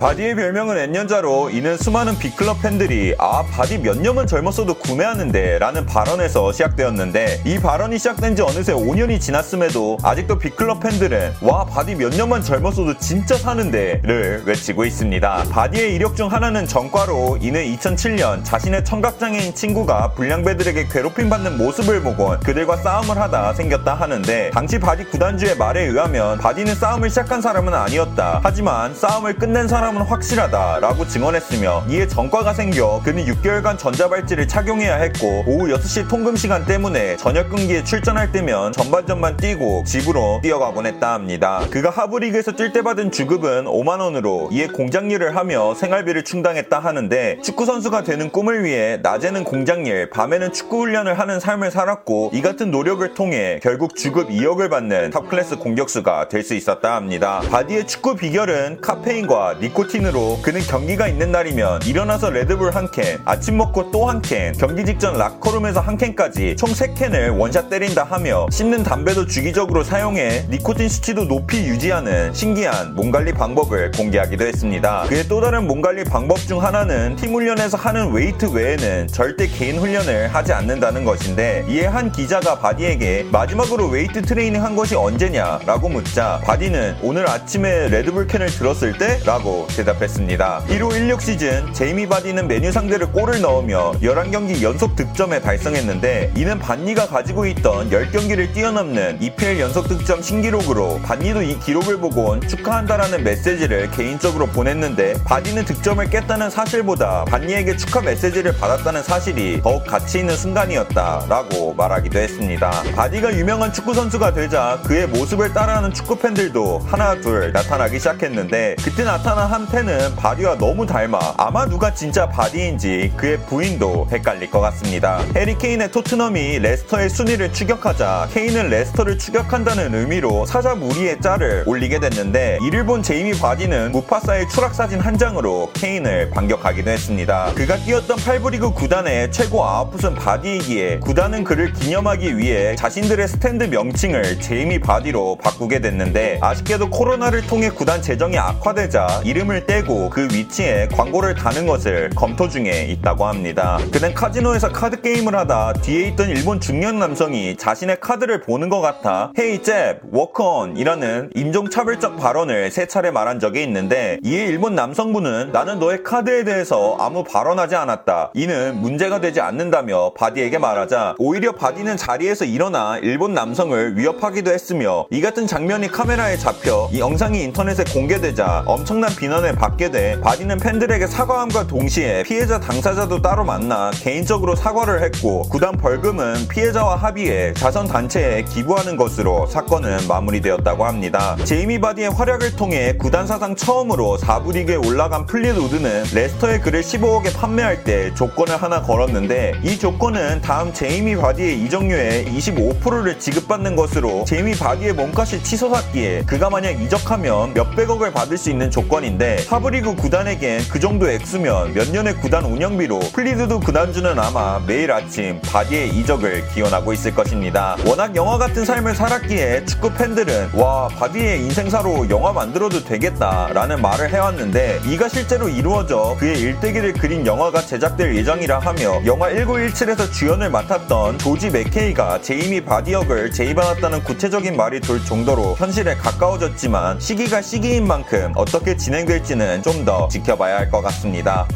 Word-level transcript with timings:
바디의 0.00 0.34
별명은 0.34 0.78
N년좌로 0.78 1.50
이는 1.50 1.76
수많은 1.76 2.18
big 2.18 2.37
club 2.37 2.62
팬들이 2.62 3.14
아 3.18 3.44
바디 3.52 3.76
몇 3.76 3.98
년만 3.98 4.26
젊었어도 4.26 4.72
구매하는데 4.72 5.58
라는 5.58 5.84
발언에서 5.84 6.52
시작되었는데 6.52 7.42
이 7.44 7.58
발언이 7.58 7.98
시작된 7.98 8.34
지 8.34 8.40
어느새 8.40 8.72
5년이 8.72 9.20
지났음에도 9.20 9.98
아직도 10.02 10.38
big 10.38 10.56
club 10.56 10.80
팬들은 10.80 11.34
와 11.42 11.66
바디 11.66 11.96
몇 11.96 12.14
년만 12.14 12.40
젊었어도 12.40 12.96
진짜 12.96 13.36
사는데 13.36 14.00
를 14.02 14.42
외치고 14.46 14.86
있습니다. 14.86 15.44
바디의 15.50 15.94
이력 15.94 16.16
중 16.16 16.32
하나는 16.32 16.66
전과로 16.66 17.36
이는 17.42 17.62
2007년 17.62 18.42
자신의 18.42 18.86
청각장애인 18.86 19.54
친구가 19.54 20.12
불량배들에게 20.12 20.88
괴롭힘 20.88 21.28
받는 21.28 21.58
모습을 21.58 22.00
보곤 22.00 22.40
그들과 22.40 22.78
싸움을 22.78 23.18
하다 23.18 23.52
생겼다 23.52 23.92
하는데 23.92 24.50
당시 24.54 24.78
바디 24.78 25.04
구단주의 25.10 25.58
말에 25.58 25.84
의하면 25.84 26.38
바디는 26.38 26.74
싸움을 26.74 27.10
시작한 27.10 27.42
사람은 27.42 27.74
아니었다. 27.74 28.40
하지만 28.42 28.94
싸움을 28.94 29.34
끝낸 29.34 29.68
사람 29.68 29.89
은 29.96 30.02
확실하다라고 30.02 31.08
증언했으며 31.08 31.84
이에 31.88 32.06
전과가 32.06 32.52
생겨 32.52 33.00
그는 33.04 33.24
6개월간 33.24 33.78
전자발찌를 33.78 34.46
착용해야 34.46 34.96
했고 34.96 35.44
오후 35.46 35.68
6시 35.68 36.08
통금 36.08 36.36
시간 36.36 36.64
때문에 36.64 37.16
저녁 37.16 37.48
경기에 37.50 37.82
출전할 37.82 38.30
때면 38.30 38.72
전반전만 38.72 39.36
뛰고 39.38 39.84
집으로 39.86 40.40
뛰어가곤 40.42 40.86
했다 40.86 41.14
합니다. 41.14 41.66
그가 41.70 41.90
하부리그에서 41.90 42.52
뛸 42.52 42.72
때 42.72 42.82
받은 42.82 43.10
주급은 43.10 43.64
5만 43.64 44.00
원으로 44.00 44.48
이에 44.52 44.66
공장 44.66 45.10
일을 45.10 45.34
하며 45.36 45.74
생활비를 45.74 46.24
충당했다 46.24 46.78
하는데 46.78 47.38
축구 47.42 47.64
선수가 47.64 48.02
되는 48.02 48.30
꿈을 48.30 48.64
위해 48.64 48.98
낮에는 49.02 49.44
공장 49.44 49.86
일, 49.86 50.10
밤에는 50.10 50.52
축구 50.52 50.80
훈련을 50.82 51.18
하는 51.18 51.40
삶을 51.40 51.70
살았고 51.70 52.30
이 52.34 52.42
같은 52.42 52.70
노력을 52.70 53.14
통해 53.14 53.58
결국 53.62 53.96
주급 53.96 54.28
2억을 54.28 54.68
받는 54.68 55.10
top 55.10 55.27
class 55.27 55.56
공격수가 55.56 56.28
될 56.28 56.40
수 56.40 56.54
있었다 56.54 56.96
합니다. 56.96 57.40
바디의 57.50 57.86
축구 57.86 58.16
비결은 58.16 58.80
카페인과 58.80 59.58
니코 59.60 59.79
틴으로 59.86 60.38
그는 60.42 60.60
경기가 60.62 61.08
있는 61.08 61.32
날이면 61.32 61.82
일어나서 61.86 62.30
Red 62.30 62.49
Bull 62.49 62.74
한 62.74 62.90
캔, 62.90 63.18
아침 63.24 63.56
먹고 63.56 63.90
또 63.90 64.06
한 64.08 64.20
캔, 64.22 64.52
경기 64.52 64.84
직전 64.84 65.16
락커룸에서 65.16 65.80
한 65.80 65.96
캔까지 65.96 66.56
총 66.56 66.70
3캔을 66.70 67.38
원샷 67.38 67.68
때린다 67.70 68.04
하며 68.04 68.46
씹는 68.50 68.82
담배도 68.82 69.26
주기적으로 69.26 69.84
사용해 69.84 70.46
니코틴 70.50 70.88
수치도 70.88 71.28
높이 71.28 71.58
유지하는 71.58 72.32
신기한 72.34 72.94
몸 72.94 73.10
관리 73.10 73.32
방법을 73.32 73.90
공개하기도 73.92 74.44
했습니다. 74.46 75.04
그의 75.08 75.28
또 75.28 75.40
다른 75.40 75.66
몸 75.66 75.80
관리 75.80 76.04
방법 76.04 76.38
중 76.38 76.62
하나는 76.62 77.16
팀 77.16 77.34
훈련에서 77.34 77.76
하는 77.76 78.10
웨이트 78.12 78.46
외에는 78.52 79.08
절대 79.08 79.46
개인 79.46 79.78
훈련을 79.78 80.28
하지 80.34 80.52
않는다는 80.52 81.04
것인데 81.04 81.64
이에 81.68 81.86
한 81.86 82.10
기자가 82.10 82.58
바디에게 82.58 83.26
마지막으로 83.30 83.88
웨이트 83.88 84.22
트레이닝 84.22 84.62
한 84.64 84.74
것이 84.76 84.94
언제냐라고 84.96 85.88
묻자 85.88 86.40
바디는 86.44 86.96
오늘 87.02 87.28
아침에 87.28 87.88
Red 87.88 88.04
Bull 88.04 88.26
캔을 88.26 88.46
들었을 88.48 88.96
때 88.98 89.20
라고 89.24 89.66
대답했습니다. 89.76 90.64
15 90.68 90.94
16 90.94 91.22
시즌 91.22 91.72
제이미 91.72 92.08
바디는 92.08 92.48
맨유 92.48 92.72
상대로 92.72 93.12
골을 93.12 93.40
넣으며 93.40 93.92
11경기 94.02 94.62
연속 94.62 94.96
득점에 94.96 95.40
달성했는데 95.40 96.32
이는 96.36 96.58
반니가 96.58 97.06
가지고 97.06 97.46
있던 97.46 97.90
10경기를 97.90 98.52
뛰어넘는 98.52 99.22
EPL 99.22 99.60
연속 99.60 99.88
득점 99.88 100.22
신기록으로 100.22 101.00
반니도 101.02 101.42
이 101.42 101.58
기록을 101.58 101.98
보곤 101.98 102.40
축하한다라는 102.46 103.24
메시지를 103.24 103.90
개인적으로 103.90 104.46
보냈는데 104.46 105.14
바디는 105.24 105.64
득점을 105.64 106.08
깼다는 106.10 106.50
사실보다 106.50 107.24
반니에게 107.26 107.76
축하 107.76 108.00
메시지를 108.00 108.56
받았다는 108.56 109.02
사실이 109.02 109.60
더욱 109.62 109.84
가치 109.86 110.18
있는 110.20 110.36
순간이었다라고 110.36 111.74
말하기도 111.74 112.18
했습니다. 112.18 112.70
바디가 112.94 113.36
유명한 113.36 113.72
축구 113.72 113.94
선수가 113.94 114.34
되자 114.34 114.80
그의 114.84 115.06
모습을 115.08 115.52
따라하는 115.52 115.92
축구 115.92 116.18
팬들도 116.18 116.80
하나 116.86 117.20
둘 117.20 117.52
나타나기 117.52 117.98
시작했는데 117.98 118.76
그때 118.82 119.04
나타난 119.04 119.46
한 119.46 119.59
팬은 119.68 120.16
바디와 120.16 120.58
너무 120.58 120.86
닮아 120.86 121.34
아마 121.36 121.66
누가 121.66 121.92
진짜 121.92 122.28
바디인지 122.28 123.12
그의 123.16 123.38
부인도 123.46 124.06
헷갈릴 124.10 124.50
것 124.50 124.60
같습니다. 124.60 125.24
해리 125.34 125.56
케인의 125.56 125.90
토트넘이 125.90 126.58
레스터의 126.58 127.10
순위를 127.10 127.52
추격하자 127.52 128.28
케인은 128.32 128.70
레스터를 128.70 129.18
추격한다는 129.18 129.94
의미로 129.94 130.46
사자 130.46 130.74
무리의 130.74 131.20
짤을 131.20 131.64
올리게 131.66 132.00
됐는데 132.00 132.58
이를 132.62 132.84
본 132.84 133.02
제이미 133.02 133.32
바디는 133.32 133.92
무파사의 133.92 134.48
추락 134.48 134.74
사진 134.74 135.00
한 135.00 135.18
장으로 135.18 135.70
케인을 135.74 136.30
반격하기도 136.30 136.90
했습니다. 136.90 137.52
그가 137.54 137.76
뛰었던 137.76 138.16
8부 138.16 138.50
리그 138.50 138.72
구단의 138.72 139.32
최고 139.32 139.64
아웃풋은 139.64 140.14
바디이기에 140.14 141.00
구단은 141.00 141.44
그를 141.44 141.72
기념하기 141.72 142.38
위해 142.38 142.76
자신들의 142.76 143.26
스탠드 143.28 143.64
명칭을 143.64 144.40
제이미 144.40 144.78
바디로 144.78 145.38
바꾸게 145.42 145.80
됐는데 145.80 146.38
아쉽게도 146.40 146.90
코로나를 146.90 147.46
통해 147.46 147.68
구단 147.70 148.00
재정이 148.02 148.38
악화되자 148.38 149.22
이름을 149.24 149.49
떼고 149.58 150.08
그 150.10 150.28
위치에 150.32 150.88
광고를 150.92 151.34
다는 151.34 151.66
것을 151.66 152.10
검토 152.14 152.48
중에 152.48 152.84
있다고 152.84 153.26
합니다. 153.26 153.78
그는 153.92 154.14
카지노에서 154.14 154.68
카드 154.68 155.00
게임을 155.00 155.34
하다 155.34 155.74
뒤에 155.82 156.08
있던 156.08 156.28
일본 156.30 156.60
중년 156.60 156.98
남성이 156.98 157.56
자신의 157.56 157.98
카드를 158.00 158.42
보는 158.42 158.68
것 158.68 158.80
같아 158.80 159.32
Hey 159.38 159.62
Jap, 159.62 160.00
walk 160.12 160.55
on 160.55 160.76
이라는 160.76 161.30
인종차별적 161.34 162.16
발언을 162.16 162.70
세 162.70 162.86
차례 162.86 163.10
말한 163.10 163.40
적이 163.40 163.64
있는데 163.64 164.18
이에 164.22 164.46
일본 164.46 164.74
남성분은 164.74 165.50
나는 165.52 165.80
너의 165.80 166.04
카드에 166.04 166.44
대해서 166.44 166.96
아무 167.00 167.24
발언하지 167.24 167.74
않았다. 167.74 168.30
이는 168.34 168.76
문제가 168.80 169.20
되지 169.20 169.40
않는다며 169.40 170.12
바디에게 170.14 170.58
말하자 170.58 171.16
오히려 171.18 171.52
바디는 171.52 171.96
자리에서 171.96 172.44
일어나 172.44 172.98
일본 173.02 173.34
남성을 173.34 173.96
위협하기도 173.96 174.52
했으며 174.52 175.06
이 175.10 175.20
같은 175.20 175.46
장면이 175.46 175.88
카메라에 175.88 176.36
잡혀 176.36 176.88
이 176.92 177.00
영상이 177.00 177.42
인터넷에 177.42 177.84
공개되자 177.84 178.64
엄청난 178.66 179.10
비난 179.16 179.29
을 179.30 179.54
받게 179.54 179.92
돼 179.92 180.20
바디는 180.20 180.58
팬들에게 180.58 181.06
사과함과 181.06 181.68
동시에 181.68 182.24
피해자 182.24 182.58
당사자도 182.58 183.22
따로 183.22 183.44
만나 183.44 183.92
개인적으로 183.92 184.56
사과를 184.56 185.04
했고 185.04 185.42
구단 185.42 185.76
벌금은 185.76 186.48
피해자와 186.48 186.96
합의해 186.96 187.54
자선 187.54 187.86
단체에 187.86 188.42
기부하는 188.42 188.96
것으로 188.96 189.46
사건은 189.46 190.08
마무리되었다고 190.08 190.84
합니다. 190.84 191.36
제이미 191.44 191.80
바디의 191.80 192.10
활약을 192.10 192.56
통해 192.56 192.96
구단 192.98 193.28
사상 193.28 193.54
처음으로 193.54 194.18
4부 194.18 194.52
리그에 194.52 194.74
올라간 194.74 195.26
플릿우드는 195.26 196.06
레스터에 196.12 196.60
그를 196.60 196.82
15억에 196.82 197.32
판매할 197.32 197.84
때 197.84 198.12
조건을 198.14 198.60
하나 198.60 198.82
걸었는데 198.82 199.60
이 199.62 199.78
조건은 199.78 200.40
다음 200.40 200.72
제이미 200.72 201.14
바디의 201.14 201.62
이적료의 201.62 202.24
25%를 202.26 203.20
지급받는 203.20 203.76
것으로 203.76 204.24
제이미 204.26 204.54
바디의 204.54 204.94
몸값이 204.94 205.44
치솟았기에 205.44 206.24
그가 206.26 206.50
만약 206.50 206.70
이적하면 206.82 207.54
몇백억을 207.54 208.12
받을 208.12 208.36
수 208.36 208.50
있는 208.50 208.72
조건인데 208.72 209.19
하부리그 209.20 209.96
구단에겐 209.96 210.62
그 210.70 210.80
정도 210.80 211.10
액수면 211.10 211.74
몇 211.74 211.90
년의 211.90 212.16
구단 212.16 212.44
운영비로 212.44 213.00
플릿우드 213.12 213.60
구단주는 213.60 214.18
아마 214.18 214.60
매일 214.66 214.90
아침 214.92 215.40
바디의 215.42 215.90
이적을 215.90 216.48
기원하고 216.48 216.92
있을 216.94 217.14
것입니다. 217.14 217.76
워낙 217.84 218.16
영화 218.16 218.38
같은 218.38 218.64
삶을 218.64 218.94
살았기에 218.94 219.66
축구 219.66 219.92
팬들은 219.92 220.52
와 220.54 220.88
바디의 220.88 221.40
인생사로 221.40 222.08
영화 222.08 222.32
만들어도 222.32 222.82
되겠다라는 222.84 223.82
말을 223.82 224.08
해왔는데 224.10 224.80
이가 224.86 225.08
실제로 225.08 225.48
이루어져 225.48 226.16
그의 226.18 226.40
일대기를 226.40 226.94
그린 226.94 227.26
영화가 227.26 227.60
제작될 227.60 228.16
예정이라 228.16 228.60
하며 228.60 229.04
영화 229.04 229.28
1917에서 229.30 230.10
주연을 230.12 230.48
맡았던 230.48 231.18
조지 231.18 231.50
맥케이가 231.50 232.22
제이미 232.22 232.64
바디 232.64 232.92
역을 232.92 233.32
제의받았다는 233.32 234.02
구체적인 234.04 234.56
말이 234.56 234.80
돌 234.80 235.04
정도로 235.04 235.56
현실에 235.56 235.96
가까워졌지만 235.96 237.00
시기가 237.00 237.42
시기인 237.42 237.86
만큼 237.86 238.32
어떻게 238.34 238.76
진행 238.76 239.09
될지는 239.10 239.60
좀 239.62 239.84
더 239.84 240.06
지켜봐야 240.08 240.58
할 240.58 240.70
것 240.70 240.82
같습니다. 240.82 241.48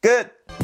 끝! 0.00 0.61